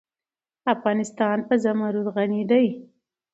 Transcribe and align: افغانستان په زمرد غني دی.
افغانستان 0.73 1.37
په 1.47 1.53
زمرد 1.63 2.05
غني 2.15 2.41
دی. 2.51 2.67